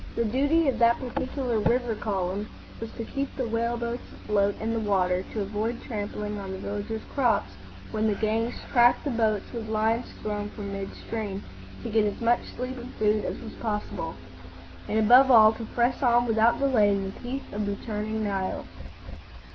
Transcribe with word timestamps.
The 0.15 0.25
duty 0.25 0.67
of 0.67 0.79
that 0.79 0.97
particular 0.97 1.59
river 1.59 1.93
column 1.93 2.49
was 2.79 2.91
to 2.93 3.03
keep 3.05 3.35
the 3.35 3.47
whale 3.47 3.77
boats 3.77 4.01
afloat 4.11 4.55
in 4.59 4.73
the 4.73 4.79
water, 4.79 5.23
to 5.31 5.41
avoid 5.41 5.79
trampling 5.83 6.39
on 6.39 6.49
the 6.49 6.57
villagers' 6.57 7.03
crops 7.13 7.51
when 7.91 8.07
the 8.07 8.15
gangs 8.15 8.55
"tracked' 8.71 9.03
the 9.03 9.11
boats 9.11 9.53
with 9.53 9.69
lines 9.69 10.07
thrown 10.23 10.49
from 10.49 10.73
midstream, 10.73 11.43
to 11.83 11.89
get 11.91 12.03
as 12.11 12.19
much 12.19 12.39
sleep 12.57 12.79
and 12.79 12.91
food 12.95 13.23
as 13.25 13.37
was 13.41 13.53
possible, 13.61 14.15
and, 14.89 14.97
above 14.97 15.29
all, 15.29 15.51
to 15.53 15.65
press 15.65 16.01
on 16.01 16.25
without 16.25 16.57
delay 16.57 16.89
in 16.89 17.03
the 17.05 17.19
teeth 17.19 17.53
of 17.53 17.67
the 17.67 17.75
churning 17.85 18.23
Nile. 18.23 18.65